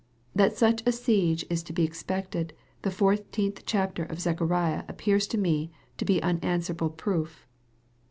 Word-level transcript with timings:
That 0.33 0.57
such 0.57 0.81
a 0.87 0.91
siege 0.91 1.45
is 1.47 1.61
to 1.61 1.73
be 1.73 1.83
expected, 1.83 2.53
the 2.81 2.89
fourteenth 2.89 3.67
chapter 3.67 4.01
of 4.03 4.19
Zechariah 4.19 4.83
appears 4.87 5.27
to 5.27 5.37
me 5.37 5.69
to 5.99 6.05
be 6.05 6.19
unanswerable 6.23 6.89
proof. 6.89 7.45